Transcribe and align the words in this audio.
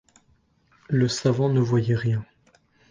Le 0.89 1.07
savant 1.07 1.49
ne 1.49 1.59
voyait 1.59 1.93
rien. 1.95 2.25